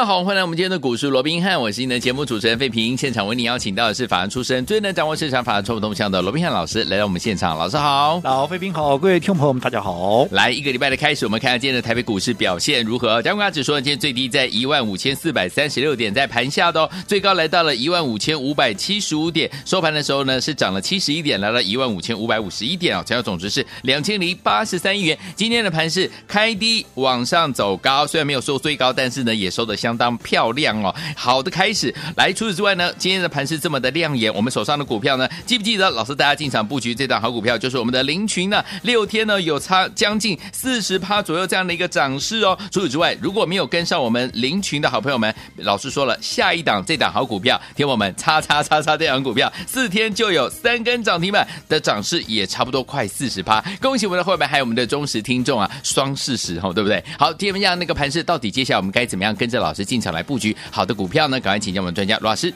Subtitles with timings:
[0.00, 2.96] 大家好，欢迎来我们今天的股市罗宾汉，我是您的节目主持人费平。
[2.96, 7.58] 现场为您邀请到的是法案出身、最能掌握市场法案错误动向的罗宾汉老师来到我们现场。
[7.58, 10.26] 老师好，老费平好，各位听众朋友们大家好。
[10.30, 13.20] 来一个礼拜的开始，我们看看今天的台北股市表现如何？
[13.20, 25.18] 加权指数呢，今天最低在一万五千四百三十六点，在盘下的哦，最高来到了一万五千五百七十五点，收盘的时候呢是涨了七十一点，来到一万五千五百五十一点啊，成交总值是两千零八十三亿元。
[25.36, 30.80] 今天的盘是开低往上走高，虽然没有收最高，但是呢也收得相相当漂亮。
[30.84, 31.92] 哦，好的开始。
[32.16, 38.64] 来，除此之外呢，今天的盘是这么的亮眼，我们手上的股票呢，记不记得老师大家进场布局这档好股票，就是我们的林群呢？
[38.82, 42.56] 六天呢有差将近四十趴左右这样的一个涨势哦。
[42.70, 53.60] 除此之外，如果没有跟上我们林群的好朋友们，老师说了，下一档这档好股票，听我们叉叉叉叉这档股票，四天就有三根涨停板的涨势，也差不多快四十趴。
[53.80, 57.02] 恭喜我们的会员，还有我们的忠实听众啊，双四十哦，对不对？
[57.18, 60.22] 好，听我们讲那个盘势，到底接下来我们该怎么样跟着老师进场来？
[60.22, 61.40] 布局好的股票呢？
[61.40, 62.54] 赶快请教我们专家罗老师。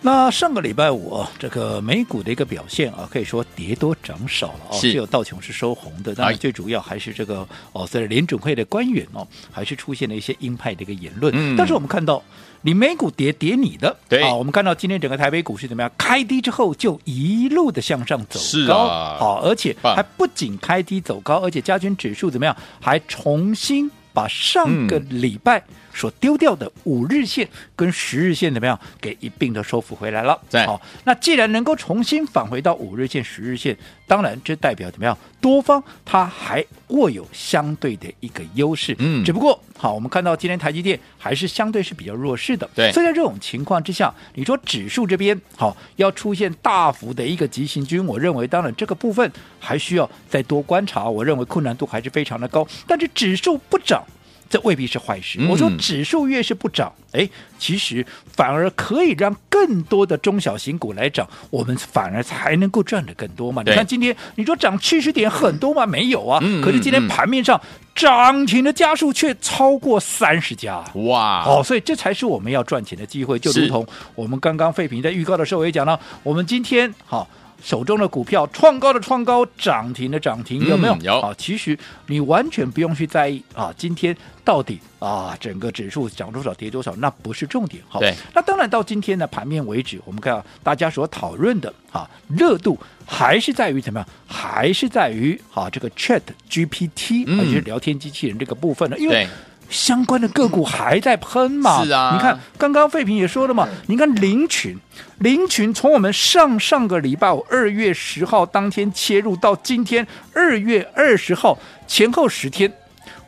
[0.00, 6.14] 那上个礼拜五这个美股的一个表现啊，可以说跌多涨少了哦，只有道琼是收红的。
[6.14, 11.34] 当然最主要还是这个哦，虽然联准会的官员哦，还是出现了一些鹰派的一个言论。
[11.34, 12.22] 嗯，但是我们看到
[12.60, 15.90] 你美股跌跌你的，对啊，我们看到今天整个台北股市怎么样？
[15.98, 18.86] 开低之后就一路的向上走高，
[19.18, 22.56] 好，而且还不仅开低走高，而且加权指数怎么样？
[22.80, 23.90] 还重新。
[24.10, 25.62] 把上个礼拜
[25.98, 30.40] 所丢掉的五日线跟十日线怎么样给一并的收复回来了？
[30.48, 35.18] 对，好，那既然能够重新返回到五日线、十日线，当然这代表怎么样？
[35.40, 38.94] 多方它还握有相对的一个优势。
[38.98, 42.68] 嗯，只不过好，我们看到今天台积电还是相对是比较弱势的。
[42.74, 51.08] 对，所以在这种情况之下，你说指数这边好要出现大幅的一个急行军，我认为当然这个部分还需要再多观察。
[51.08, 54.04] 我认为困难度还是非常的高，但是指数不涨。
[54.48, 55.38] 这未必是坏事。
[55.48, 57.28] 我说指数越是不涨，哎，
[57.58, 63.62] 其实反而可以让更多的中小型股来涨，我们反而才能够赚的更多嘛。
[63.64, 65.86] 你看今天你说涨七十点很多吗？
[65.86, 66.40] 没有啊。
[66.62, 67.60] 可是今天盘面上
[67.94, 70.82] 涨停的家数却超过三十家。
[70.94, 71.44] 哇！
[71.46, 73.38] 哦，所以这才是我们要赚钱的机会。
[73.38, 77.28] 就如同我们刚刚废品在预告的时候也讲到，我们今天好。
[77.62, 80.94] 手中的股票创高的创高，涨停的涨停，有没有？
[80.94, 81.34] 嗯、有啊。
[81.36, 87.82] 其实你完全不用去在意啊，今天到底啊整个指数涨多少跌多少，那不是重点。
[87.88, 88.14] 好，对。
[88.34, 94.08] 那当然到今天的盘面为止，我们看到大家所讨论的啊热度还是在于怎么样？
[94.26, 98.96] 还是在于啊这个 Chat GPT，也就是聊天机器人这个部分呢？
[98.98, 99.26] 因为
[99.68, 101.84] 相关的个股还在喷嘛？
[101.84, 104.78] 是啊，你看刚刚费平也说了嘛，你看林群，
[105.18, 112.72] 林群从我们上上个礼拜五二月十号当天切入到今天二月二十号前后十天，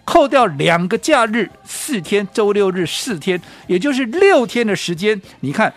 [0.05, 5.21] 扣掉两个假日四天，周六日四天，也就是六天的时间。
[5.41, 5.73] 你看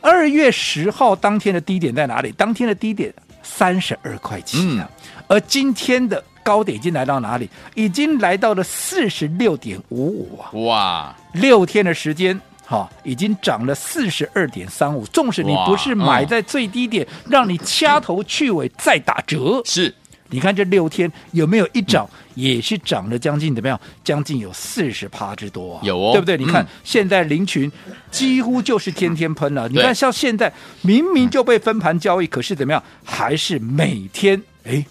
[0.00, 2.32] 二月十号当天的低点在哪里？
[2.32, 4.90] 当天的低点三十二块七啊，
[5.28, 6.22] 而今天的。
[6.48, 7.46] 高点已经来到哪里？
[7.74, 10.48] 已经来到了四十六点五五啊！
[10.52, 15.04] 哇，六天的时间，哈、哦，已经涨了四十二点三五。
[15.08, 19.94] 纵使你不是买在最低点，嗯、让你掐头去尾再打折，是，
[20.30, 23.78] 你看这六天有没有一涨，嗯、也是涨了将近怎么样？
[24.02, 25.80] 将近有四十趴之多啊！
[25.84, 26.38] 有哦，对不对？
[26.38, 27.70] 你看、嗯、现在林群
[28.10, 29.68] 几乎就是天天喷了。
[29.68, 32.82] 嗯、你看像现在明明就被分盘交易，可是怎么样？
[33.04, 34.82] 还是每天哎。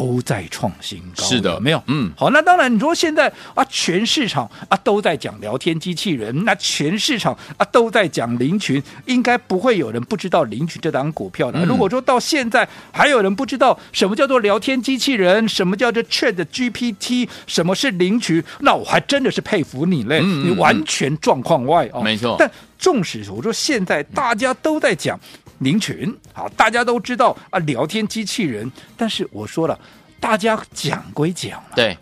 [0.00, 11.58] 都在创新高，是的，没有，嗯，好，那当然，你说现在啊，全市场啊都在讲聊天机器人，那全市场啊都在讲林群，应该不会有人不知道凌群这档股票的。
[11.58, 22.36] 嗯、如果说到现在还有人不知道什么叫做聊天机器人，什么叫做 Chat GPT，什么是凌群，那我还真的是佩服你嘞，嗯、你完全状况外哦，没错。
[22.38, 25.20] 但纵使我说现在大家都在讲。
[25.60, 28.70] 凌群，好，大家都知道啊，聊天机器人。
[28.96, 29.78] 但是我说了，
[30.18, 31.96] 大家讲归讲了，对，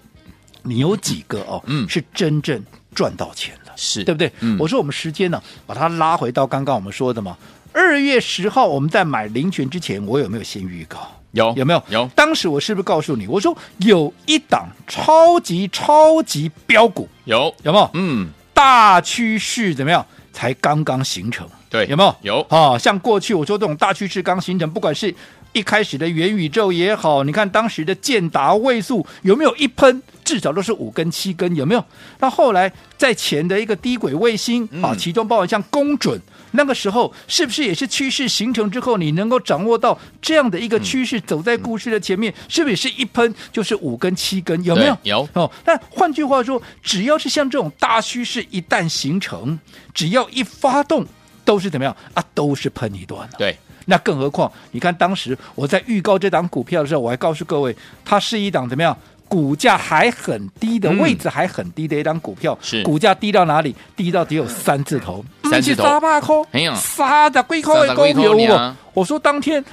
[0.63, 2.61] 你有几个哦，嗯，是真正
[2.95, 4.33] 赚到钱的，是对不对？
[4.41, 7.37] 嗯，我说我们时间呢，把它拉回到刚刚我们说的嘛，
[7.73, 11.11] 二月十号我们在买林群之前，我有没有先预告？
[11.33, 11.83] 有，有没有？
[11.91, 12.09] 有。
[12.15, 17.91] 当时我是不是告诉你，我说有一档超级超级标股，有，有没有？
[17.95, 20.05] 嗯，大趋势怎么样？
[20.33, 21.49] 才刚刚形成。
[21.71, 22.17] 对，有没有？
[22.23, 25.15] 有啊，像过去我说这种大趋势刚形成，不管是
[25.53, 31.85] 一开始的元宇宙也好，你看当时的建达位数有没有一喷，至少都是五根七根，有没有？
[32.21, 36.21] 那后来在前的一个低轨卫星啊，其中包括像公准。
[36.53, 44.65] 那个时候是不是也是趋势形成之后，你能够掌握到这样的一个趋势，走在故事的前面，是不是也是一喷就是五根七根？
[44.65, 44.97] 有没有？
[45.03, 45.51] 有哦。
[45.63, 49.61] 但换句话说，只要是像这种大趋势一旦形成，
[49.93, 51.07] 只要一发动，
[51.49, 52.23] 都是怎么样啊？
[52.35, 53.27] 都是喷一段。
[53.39, 53.57] 对。
[53.87, 57.75] 那更何况，你看当时我在预告这档股票的时候，我还告诉各位，
[58.05, 58.95] 它是一档怎么样？
[59.27, 63.75] 股价还很低的位置，还很低的一张股票，是股价低到哪里？
[63.97, 69.65] 低到只有三字头，三字头，三八块，没有，三十几块的股票，我说当天。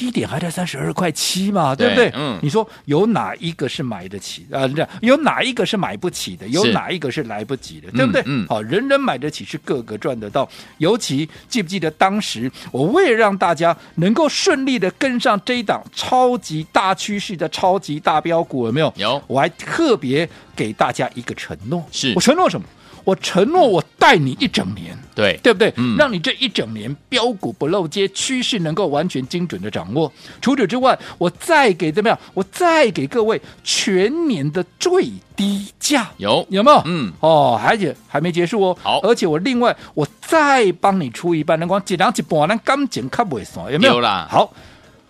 [0.00, 2.10] 低点还在三十二块七嘛，对不对？
[2.14, 4.66] 嗯，你说有哪一个是买得起啊？
[4.66, 6.48] 这样有哪一个是买不起的？
[6.48, 7.90] 有哪一个是来不及的？
[7.90, 8.22] 对不对？
[8.24, 10.48] 嗯，好，人人买得起，是个个赚得到。
[10.78, 18.90] 尤其记不记得当时我为了让大家能够顺利的跟上这一档超级大趋势的超级大标股，有没有？
[18.96, 20.26] 有，我还特别
[20.56, 22.66] 给大家一个承诺，是我承诺什么？
[23.04, 25.72] 我承诺，我带你一整年，对对不对？
[25.76, 30.12] 嗯，让你这一整年标股不漏接，趋势能够完全精准的掌握。
[30.40, 32.18] 除此之外，我再给怎么样？
[32.34, 36.82] 我再给各位全年的最低价，有有没有？
[36.86, 38.76] 嗯，哦，而且还没结束哦。
[38.82, 43.94] 好，而且我另外我再帮你出一半，能光几两几半，那钢剪卡不会算，有没有？
[43.94, 44.28] 有啦。
[44.30, 44.52] 好，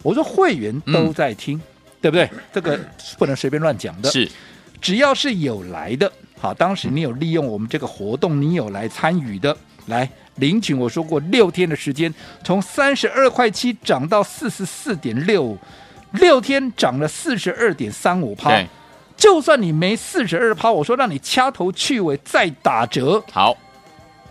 [0.02, 1.62] 我说会员都在听，嗯，
[2.00, 2.30] 对不对？
[2.52, 2.78] 这个
[3.18, 4.10] 不能随便乱讲的。
[4.10, 4.28] 是，
[4.80, 6.10] 只要是有来的。
[6.40, 9.54] 好，当时你有利用我们这个活动，你有来参与的，
[9.86, 10.72] 来领取。
[10.72, 15.54] 我说过，六天的时间，从三十二块七涨到四十四点六，
[16.12, 18.58] 六天涨了四十二点三五趴。
[19.16, 23.22] 就算你没四十二趴，我说让你掐头去尾再打折。
[23.30, 23.54] 好，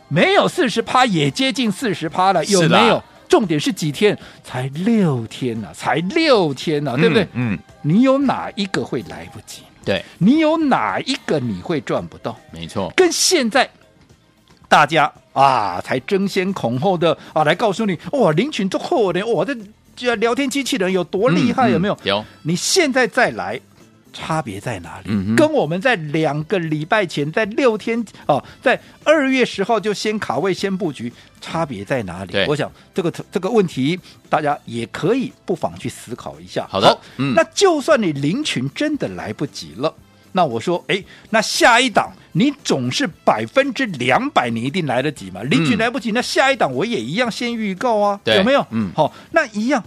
[0.08, 3.04] 没有四十趴也接近四十趴了，有没有？
[3.28, 4.18] 重点是几天？
[4.44, 7.28] 才六天呐、啊，才六天呐、啊，对不对？
[7.34, 9.62] 嗯，你有哪一个会来不及？
[9.90, 12.38] 对，你有哪一个你会赚不到？
[12.52, 13.68] 没错，跟现在
[14.68, 19.44] 大家啊才争先恐后的啊来告诉你哇，林群做后的哇，
[19.96, 21.72] 这聊天机器人有多厉害？
[21.72, 21.98] 有没有？
[22.04, 22.24] 有。
[22.44, 23.60] 你现在再来。
[24.12, 25.06] 差别在哪里？
[25.08, 32.34] 嗯、跟我们在两个礼拜前，在六天哦，在二月十号就先卡位、先布局，差别在哪里？
[32.48, 36.68] 我想这个这个问题，大家也可以不妨去思考一下。
[36.70, 39.94] 好的，好嗯、那就算你林群真的来不及了，
[40.32, 45.44] 那我说，哎，那下一档你总是百分之两百，你一定来得及嘛？
[45.44, 48.66] 林群来不及，嗯、那下一档我也一样先预告啊，有没有？
[48.72, 49.84] 嗯，好，那一样，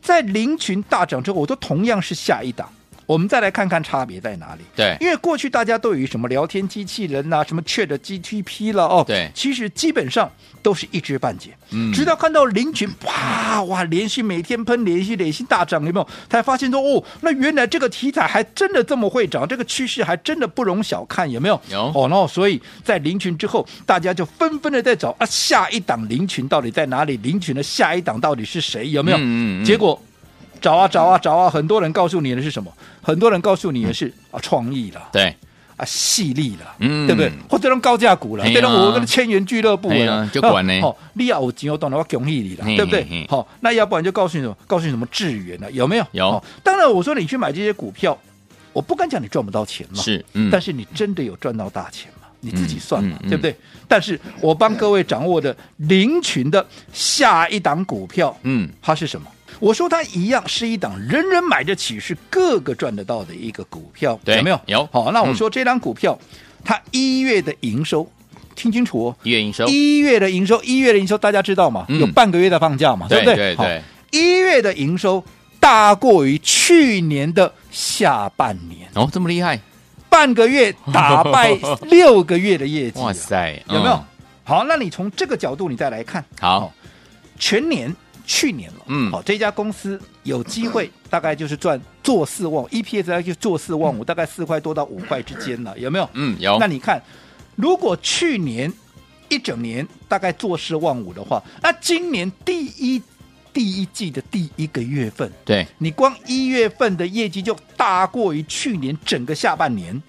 [0.00, 2.70] 在林群大涨之后，我都同样是下一档。
[3.10, 4.60] 我们再来看看差别在哪里？
[4.76, 10.30] 对，因为过去大家都有什么聊天机器人呐、啊，什么 ChatGPT 了哦，对，其实基本上
[10.62, 11.50] 都是一知半解。
[11.72, 16.06] 嗯，直到看到林群啪哇连续每天喷，连续连续大涨，有没有？
[16.28, 21.60] 才发现说哦，那原来这个题材还真的这么会涨，这个趋势还真的不容小看，有没有？
[21.68, 27.16] 有哦，然后所以在林群之后，大家就纷纷的在找啊，下一档林群到底在哪里？
[27.16, 28.88] 林群的下一档到底是谁？
[28.90, 29.16] 有没有？
[29.18, 30.00] 嗯嗯嗯结果。
[30.60, 31.48] 找啊找啊找啊！
[31.50, 32.72] 很多人告诉你的是什么？
[33.02, 35.34] 很多人告诉你的是、嗯、啊，创意了，对
[35.76, 37.32] 啊，细粒了，嗯，对不对？
[37.48, 40.80] 或者这种高价股了，对种我跟千元俱乐部了，就管呢。
[40.82, 43.26] 好，你要有钱，我懂了，我恭喜你了，对不对？
[43.28, 44.56] 好，那要不然就告诉你什么？
[44.66, 45.06] 告诉你什么？
[45.10, 46.06] 智源了，有没有？
[46.12, 46.44] 有。
[46.62, 48.16] 当然，我说你去买这些股票，
[48.72, 52.28] 我不敢讲你赚不到钱嘛，是，嗯，但是你真的有赚到大钱嘛？
[52.42, 53.54] 你自己算嘛，对不对？
[53.88, 59.26] 但是我帮各位掌握的林群的下一档股票，嗯，它是什么？
[59.60, 64.58] 我说它一样是一档人人买得起，是个个赚得到的一个股票，对，有没有？
[64.66, 64.88] 有。
[64.90, 68.10] 好，那我说这档股票，嗯、它一月的营收，
[68.56, 71.84] 听清楚哦，一月营收，一月的营收，一月的营收，大家知道嘛？
[71.88, 73.54] 嗯、有半个月的放假嘛，对不对？
[73.54, 73.82] 对。
[74.10, 75.22] 一月的营收
[75.60, 79.60] 大过于去年的下半年，哦，这么厉害，
[80.08, 83.92] 半个月打败六个月的业绩，哇塞，有没有？
[83.92, 84.04] 嗯、
[84.42, 86.72] 好，那你从这个角度你再来看，好，
[87.38, 87.94] 全年。
[88.32, 96.08] 去年了，嗯，好，这家公司有机会， 大概就是赚做四万，EPS 就做四万五，大概四块多到五块之间了， 有没有？
[96.12, 96.56] 嗯，有。
[96.60, 97.02] 那你看，
[97.56, 98.72] 如果去年
[99.28, 103.02] 一整年大概做四万五的话，那今年第一
[103.52, 110.00] 第一季的第一个月份，对，你光一月份的业绩就大过于去年整个下半年。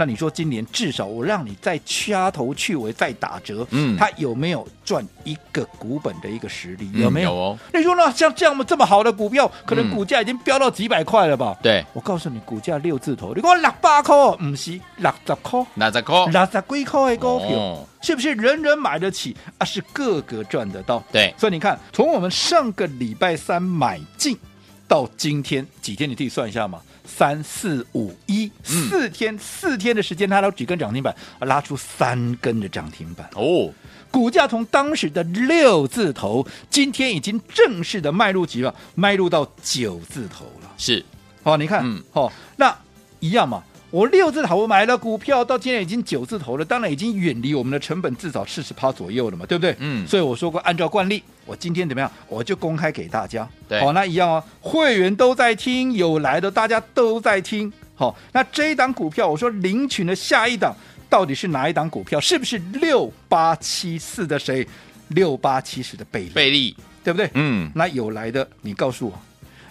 [0.00, 6.88] 那你说今年至少我让你再掐头去尾再打折，嗯，他有没有赚一个股本的一个实力？
[6.94, 7.30] 嗯、有没有？
[7.30, 7.58] 有哦。
[7.74, 11.58] 你说呢像这样这么好的股票，可能股价已经飙到几百块了吧？
[11.60, 19.64] 对，我告诉你，股价六字头，你给我六八块，不是六十块，六十块，六十几块的股票，哦、是不是人人买得起啊？
[19.64, 21.02] 是个个赚得到？
[21.10, 24.38] 对，所以你看，从我们上个礼拜三买进。
[24.86, 26.08] 到今天几天？
[26.08, 33.72] 你自己算一下嘛，三四五一四天，四天的时间，它都几根涨停板，拉出三根的涨停板哦。
[34.10, 38.74] 股价从当时的六字头，今天已经正式的迈入几了？
[38.94, 40.70] 迈入到九字头了。
[40.76, 41.04] 是，
[41.42, 42.76] 好，你看，嗯，好，那
[43.20, 43.62] 一样嘛。
[43.90, 49.74] 我六字头我买了股票，到今天已经九字头了，当然已经远离我们的成本至少四十趴左右了嘛，对不对？
[49.78, 50.06] 嗯。
[50.06, 53.48] 所以我说过，按照惯例，我今天怎么样，我就公开给大家。
[53.66, 53.80] 对。
[53.80, 57.72] 好，那一样哦，会员都在听，有来的大家都在听。
[57.94, 60.74] 好，那这一档股票，我说领取的下一档
[61.08, 62.20] 到底是哪一档股票？
[62.20, 64.68] 是不是六八七四的谁？
[65.08, 66.28] 六八七四的贝利？
[66.34, 67.30] 贝利，对不对？
[67.32, 67.70] 嗯。
[67.74, 69.18] 那有来的，你告诉我。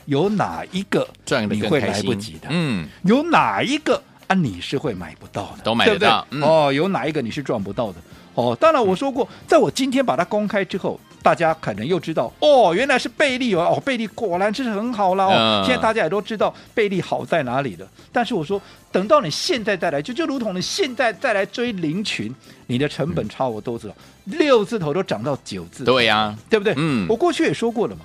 [0.08, 1.06] 有哪一个
[1.50, 2.48] 你会来不及的？
[2.50, 5.64] 嗯，有哪一个啊你是会买不到的？
[5.64, 6.72] 都买得到对对、嗯、哦。
[6.72, 7.96] 有哪一个你是赚不到的？
[8.36, 15.64] 哦，当然我说过，在我今天把它公开之后，大家可能又知道哦，原来是贝利哦，哦，贝利果然这是很好了哦。
[15.64, 17.88] 嗯、现在大家也都知道贝利好在哪里了。
[18.12, 22.32] 但是我说，等到你现在再来，就就如同你现在再来追林群，
[22.68, 26.76] 你的成本差我都知道，嗯、六字头都涨到九字头，对呀、啊，对不对？
[26.78, 28.02] 嗯，我过去也说过了嘛，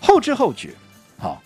[0.00, 0.70] 后知后觉。
[1.16, 1.40] 好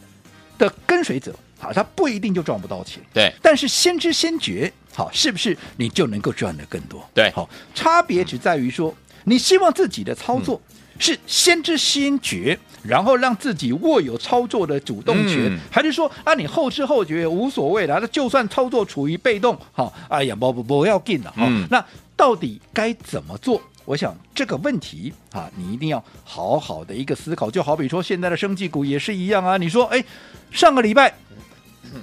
[0.57, 3.33] 的跟随者，好，他不一定就赚不到钱，对。
[3.43, 7.05] 但是先知先觉，好，是不是你就能够赚得更多？
[7.12, 10.61] 对，好，差别只在于说，你希望自己的操作
[10.99, 21.85] 是先知先觉，嗯、然后让自己握有操作的主动权，嗯、还是说啊，你后知后觉也无所谓的，那就算操作处于被动，好，哎呀，不不不要进了，好，嗯、那
[22.17, 23.61] 到底该怎么做？
[23.85, 27.50] 我想这个问题啊，你一定要好好的一个思考。
[27.50, 29.57] 就好比说现在的生技股也是一样啊。
[29.57, 30.05] 你说，哎，
[30.50, 31.15] 上个礼拜，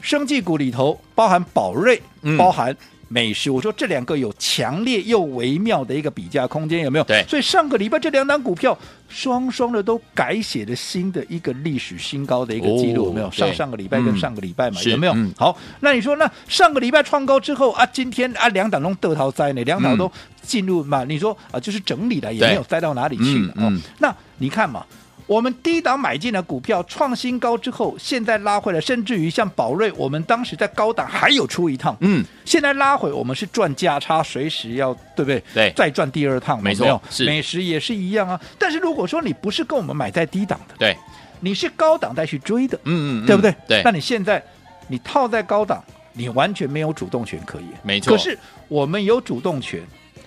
[0.02, 2.02] 生技股里头包含宝瑞，
[2.38, 2.76] 包含
[3.08, 7.04] 美食，我说这两个有强烈又微妙的一个比价空间，有没有？
[7.06, 7.24] 对。
[7.28, 8.78] 所以上个礼拜这两档股票
[9.08, 13.30] 双双的都改写了新的一个历史新高的一个记录，有没有？
[13.32, 15.16] 上上个礼拜跟上个礼拜嘛，有没有？
[15.38, 20.12] 好，那你说那上个礼拜创高之后啊，今天啊两档都得逃灾呢，两档都。
[20.46, 21.04] 进入嘛？
[21.06, 23.82] 你说啊，就是整理了，也没有栽到哪里去了、嗯。
[23.98, 24.86] 那你看嘛，
[25.28, 35.44] 我们低档买进的股票创新高之后，现在拉回来，甚至于像宝瑞，我们当时在高档还有出一趟，嗯，现在拉回，我们是赚价差，随时要对不对？
[35.54, 38.40] 对，再赚第二趟，没错，美食也是一样啊。
[38.60, 40.96] 但是如果说你不是跟我们买在低档的，对，
[41.40, 43.56] 你是高档再去追的，嗯嗯，对不对？
[43.68, 44.44] 对，那你现在
[44.88, 48.16] 你套在高档，你完全没有主动权可以，没错。
[48.16, 49.82] 可是我们有主动权。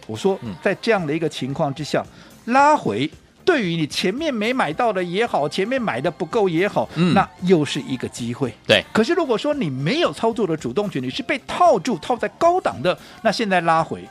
[0.09, 2.02] 我说，在这样的一个情况之下，
[2.47, 3.11] 拉回
[3.49, 8.52] 对于你前面没买到的也好，前面买的不够也好，嗯，那又是一个机会。
[8.67, 14.07] 对，可是如果说你没有操作的主动权，你是被套住，套在高档的，那现在拉回。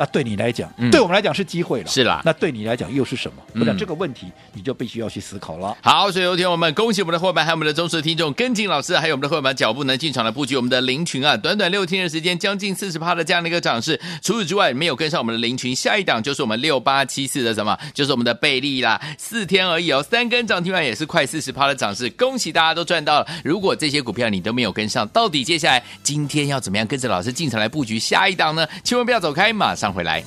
[0.00, 2.22] 那对你来讲，嗯、对我们来讲是机会了，是啦。
[2.24, 3.42] 那对你来讲又是什么？
[3.52, 5.76] 嗯、我想这个问题你就必须要去思考了。
[5.82, 11.36] 好，所以有请我们恭喜我们的伙伴，还有我们的忠实听众，跟进老师，还有我们的伙伴脚步呢，进场来布局我们的林群啊。
[11.36, 14.00] 短短六天的时间，将近四十趴的这样的一个涨势。
[14.22, 17.78] 除此之外，没有跟上我们的林群，下一档就是我们六八七四的什么？
[17.92, 18.98] 就是我们的贝利啦。
[19.18, 22.08] 四天而已哦，三根涨停板也是快四十趴的涨势。
[22.10, 23.26] 恭喜大家都赚到了。
[23.44, 28.66] 如果这些股票你都没有跟上，到底接下来今天要怎么样跟着老师进场来布局下一档呢？
[28.82, 30.22] 千万不要走开，马上回来。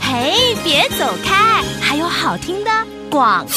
[0.00, 2.70] 嘿，别走开，还有好听的
[3.10, 3.52] 广告。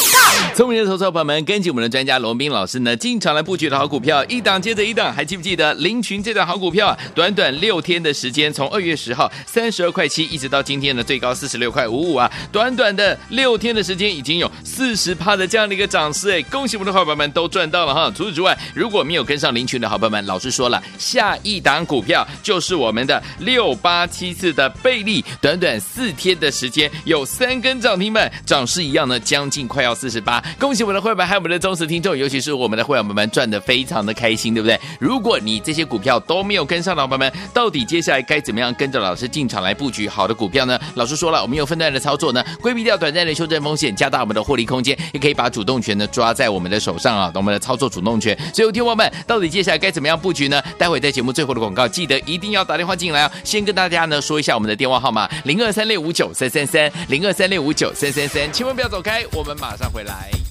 [0.54, 6.98] 聪明的投资者朋友们，跟紧我们的专家罗宾老师呢，进场来布局的好股票，一档接着一档，还记不记得林群这档好股票啊？
[7.14, 18.12] 短短六天的时间，从二月十号三十二块七，一直到今天的最高四十六块五五啊，短短的六天的时间，已经有四十趴的这样的一个涨势哎，恭喜我们的伙伴们都赚到了哈！
[18.14, 30.42] 除此之外，如果没有跟上林群的好朋友们，老师说了，下一档股票就是我们的六八七四的贝利，短短四天的时间有三根涨停板，涨势一样呢，将将近快要四十八。
[30.58, 34.78] 恭喜我们的会员，还有我们的忠实听众，尤其是我们的会员朋友们赚的非常的开心，对不对？
[34.98, 40.78] 如果你这些股票都没有跟上，老板们到底接下来该怎么样跟着老师进场来布局好的股票呢？
[40.94, 48.38] 老师说了，我们有分段的操作呢，规避掉短暂的修正风险，加大我们的获利空间，也可以把主动权呢抓在我们的手上啊，我们的操作主动权。
[48.52, 50.62] 所以，听友们，到底接下来该怎么样布局呢？
[50.76, 53.30] 待会在节目最后的广告，记得一定要打电话进来哦。
[53.42, 60.49] 先跟大家呢说一下我们的电话号码：零二三六五九三三三，零二三六五九三三三，千万不要走开，我们马上回来。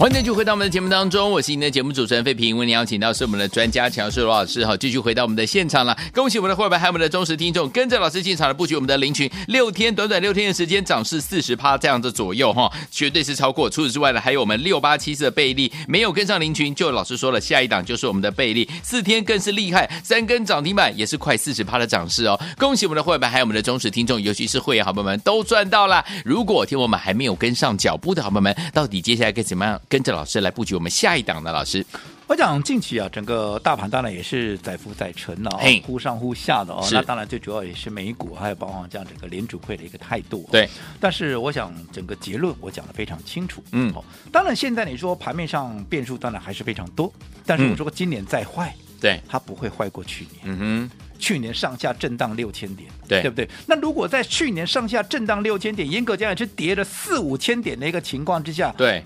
[0.00, 2.56] 欢迎继续回到我们的节目当中，我是您的节目主持人费平。
[2.56, 5.94] 为您邀请到是我们的专家强势罗老师哈，继续回到我们的现场了。
[6.14, 13.68] 恭喜我们的会员还有我们的忠实听众，跟着老师进场的布局，我们的林群六天短短六天的时间涨势四十趴这样子左右哈，绝对是超过。
[13.68, 22.40] 除此之外呢，还有我们六八七四的贝利没有跟上林群，就老师说了，下一档就是我们的贝利，四天更是厉害，三根涨停板也是快四十趴的涨势哦。
[22.56, 26.02] 恭喜我们的会员还有我们的忠实听众，尤其是会员好朋友们都赚到了。
[26.24, 30.76] 如果听我们还没有跟上脚步的好朋友们，到底接下来该怎么样跟着老师来布局？
[30.76, 31.84] 我们下一档的老师，
[32.28, 36.86] 我讲近期啊，整个大盘当然也是载浮载沉了哦，忽上忽下的哦。
[36.92, 40.48] 那当然最主要也是美股，还有包括这样整个联储会的一个态度。
[40.52, 40.70] 对，
[41.00, 43.60] 但是我想整个结论我讲的非常清楚。
[43.72, 47.12] 嗯，哦当然现在你说盘面上变数当然还是非常多，
[47.44, 50.40] 但是我说今年再坏，对，它不会坏过去年。
[50.44, 53.48] 嗯哼，去年上下震荡六千点，对，对不对？
[53.66, 59.02] 那如果在去年上下震荡六千点，严格讲也是跌了四五千点的一个情况之下，对。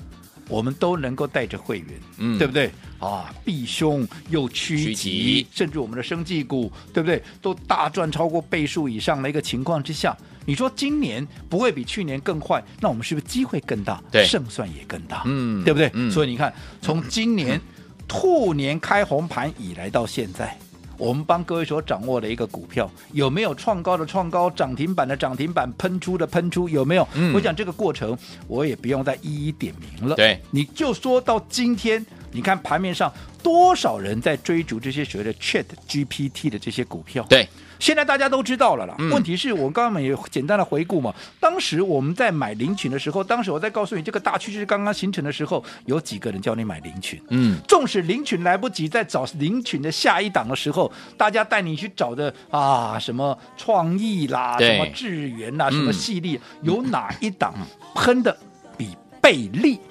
[0.48, 2.70] 我们都能够带着会员，嗯，对不对？
[2.98, 7.22] 啊，避凶又趋吉，甚至我们的生技股，对不对？
[7.42, 14.02] 都大赚超过倍数以上的一个情况之下，你说今年不会比去年更坏，那我们是不是机会更大？
[14.10, 15.90] 对，胜算也更大，嗯，对不对？
[15.94, 17.60] 嗯，所以你看，从今年
[18.08, 20.56] 兔年开红盘以来到现在。
[21.04, 27.06] 我们帮各位所掌握的一个股票，有没有创高的创高，涨停板的涨停板，喷出的喷出，有没有？
[27.14, 28.16] 嗯，我讲这个过程，
[28.49, 30.16] 我也不用再一一点名了。
[30.16, 33.10] 对，你就说到今天，你看盘面上
[33.42, 37.24] 多少人在追逐这些所谓的 Chat GPT 的这些股票？
[37.28, 37.48] 对。
[37.80, 38.94] 现在大家都知道了啦。
[38.98, 41.12] 嗯、问题是我刚刚也简单的回顾嘛。
[41.38, 47.20] 当时我们在买林群的时候，当时我在告诉你这个大趋势刚刚形成的时候，有几个人叫你买林群？
[47.30, 57.54] 嗯，纵使林群来不及，在找林群的下一档的时候，大家带你去找的啊，什么创意啦，什么智源啦，什么系列，嗯、有哪一档
[57.94, 58.34] 喷的
[58.78, 59.82] 比贝利哈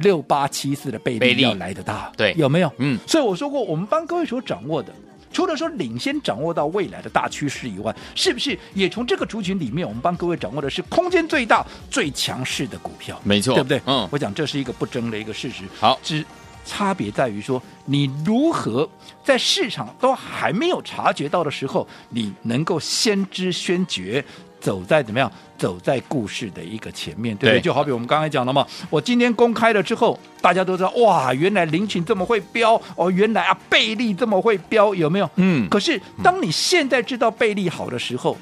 [0.00, 2.12] 六八七四的倍率要来得大？
[2.16, 2.72] 对，有没有？
[2.78, 4.92] 嗯，所以我说过，我们帮各位所掌握的。
[5.32, 13.20] 除了说领先掌握到未来的大趋势以外，是不是也从这个族群里面，我们帮各位掌握的是空间最大、最强势的股票？
[13.22, 13.78] 没错，对不对？
[13.84, 15.64] 嗯，我讲这是一个不争的一个事实。
[15.78, 16.24] 好，只
[16.66, 18.86] 差别在于说，你如何
[19.24, 24.22] 在市场都还没有察觉到的时候，你能够先知先觉。
[24.58, 25.30] 走在怎么样？
[25.56, 27.60] 走在故事的一个前面，对不对？
[27.60, 35.30] 对，就好比我们刚才讲了嘛，我今天公开了之后，大家都知道，哇，原来林群这么会飙哦，原来啊贝利这么会飙，有没有？
[35.36, 35.68] 嗯。
[35.68, 38.36] 可是当你现在知道贝利好的时候，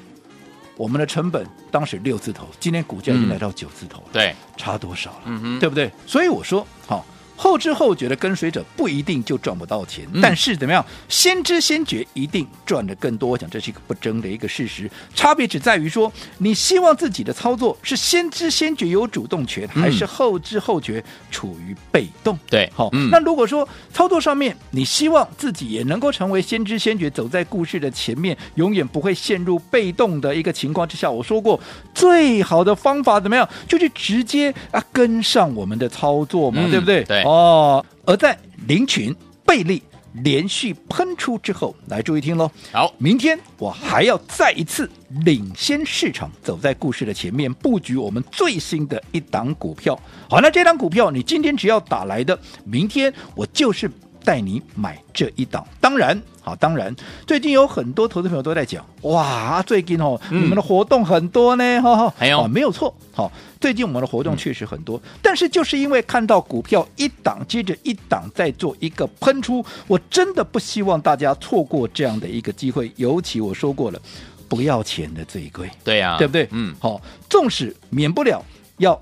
[0.77, 5.21] 我们的成本当时六字头，今天股价已经来到九字头了，对，差多少了？
[5.25, 5.91] 嗯哼，对不对？
[6.07, 7.05] 所以我说，好。
[7.35, 13.29] 后知后觉的跟随者不一定就赚不到钱，嗯、但是怎么样，先知先觉一定赚的更多。
[13.29, 22.39] 我讲这是一个不争的一个事实，差别只在于说，你希望自己的操作是先知先觉有主动权，还是后知后觉处于被动？
[22.49, 31.59] 对，好，那如果说操作上面你希望自己也能够成为先知先觉，走在故事的前面，永远不会陷入被动的一个情况之下，我说过，
[31.93, 37.03] 最好的方法怎么样，就是直接啊跟上我们的操作嘛，嗯、对不对？
[37.03, 37.24] 对。
[37.25, 39.81] 哦，而在林群、贝利
[40.23, 42.49] 连续喷出之后，来注意听喽。
[42.71, 44.87] 好，明天我还要再一次
[45.25, 49.99] 领先市场，走在故事的前面，布局我们最新的一档股票。
[50.29, 53.89] 好，那这档股票你今天只要打来的，明天我就是
[54.25, 55.65] 带你买这一档。
[55.79, 56.21] 当然。
[56.45, 73.99] 好，当然，最近有很多投资朋友都在讲，哇，最近哦，嗯、你们的活动很多呢，哈哈，还有、啊，没有错，好，最近我们的活动确实很多，嗯、但是就是因为看到股票一档接着一档在做一个喷出，我真的不希望大家错过这样的一个机会，尤其我说过了，
[74.47, 76.47] 不要钱的最贵，对呀、啊，对不对？
[76.51, 78.45] 嗯，好，纵使免不了
[78.77, 79.01] 要。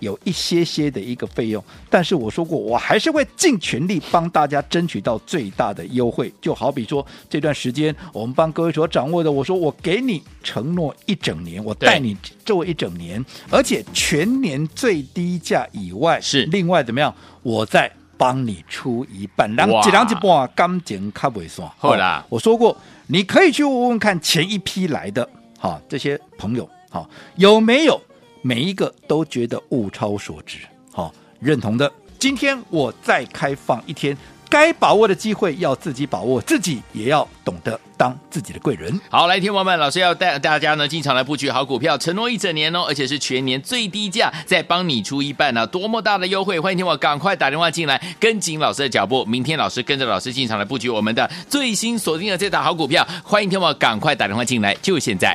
[0.00, 6.32] 有一些些的一个费用，但是我说过，我还是会尽全力帮大家争取到最大的优惠。
[6.40, 21.66] 就好比说这段时间我们帮各位所掌握的，我说我给你承诺一整年，我带你做一整年，而且全年最低价以外是另外怎么样，我再帮你出一半，两几两几半，感情卡不算。
[21.78, 22.76] 好啦，我说过，
[23.06, 25.28] 你可以去问问看前一批来的
[25.58, 28.00] 哈这些朋友哈有没有。
[28.46, 30.58] 每一个都觉得物超所值，
[30.92, 31.90] 好、认同的。
[32.18, 34.14] 今天我再开放一天，
[34.50, 39.00] 该把握的机会要自己把握，自己也要懂得当自己的贵人。
[39.08, 46.60] 好，来，听友们，老师要带大家呢进场来布局好股票，承诺一整年哦，而且是全年最低价，再帮你出一半呢、啊，多么大的优惠！
[46.60, 49.24] 欢迎听我赶快打电话进来，跟紧老师的脚步。
[49.24, 55.34] 明天老师跟着老师进场来布局我们的最新锁定的这档好股票，欢迎听我赶快打电话进来，就现在。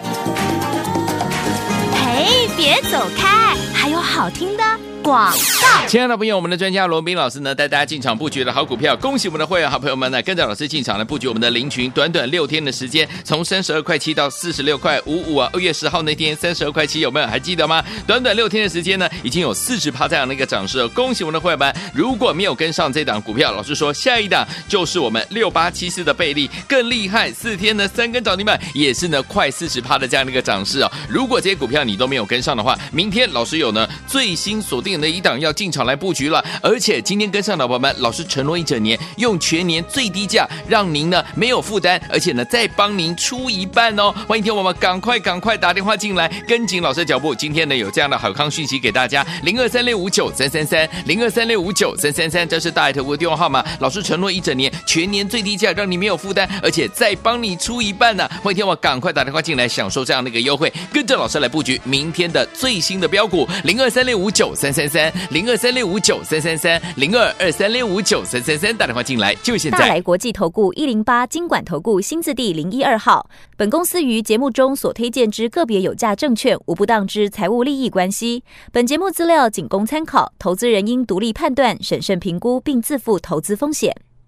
[2.62, 4.63] 别走开，还有好听的
[5.04, 5.32] 广
[5.62, 17.84] 告，亲爱的朋友我们的专家罗宾老师呢，带大家进场布局的好股票，恭喜我们的会员好朋友们呢，跟着老师进场来布局我们的林群，短短六天的时间，从三十二块七到四十六块五五啊，二月十号那天三十二块七有没有还记得吗？
[18.06, 30.92] 短短六天的时间呢，已经有四十趴这样的一个涨势，恭喜我们的会员们，如果没有跟上这档股票，老师说下一档就是我们六八七四的倍利，更厉害，四天呢三根涨停板，也是呢快四十趴的这样的一个涨势哦。
[31.08, 34.88] 如果这些股票你都没有跟上的话，明天老师有呢最新锁定。
[34.97, 44.13] 的一档要进场来布局了，而且今天跟上的宝宝们，老师承诺一整年用全年最低价，让您呢没有负担，而且呢再帮您出一半哦。
[44.25, 47.36] 欢迎听我们赶快赶快打电话进来，跟紧老师的脚步。
[47.36, 53.65] 今天呢有这样的好康讯息给大家，零二三六五九三三三，零二三六五九三三三，这是大爱投顾的电话号码。
[53.80, 65.00] 老师承诺一整年全年最低价，让你没有负担，而且再帮你出一半呢、欢迎听我赶快打电话进来，享受这样的一个优惠，跟着老师来布局明天的最新的标股，零二三六五九三三三。
[65.00, 69.78] 三零二三六五九三三三零二二三六五九三三三，打电话进来就现在。
[69.78, 73.30] 大来国际投顾一零八金管投顾新字第零一二号。
[73.56, 78.44] 本公司于节目中所推荐之个别有价证券，无不当之财务利益关系。
[78.72, 83.96] 本节目资料仅供参考，投资人应独立判断、审慎评估，并自负投资风险。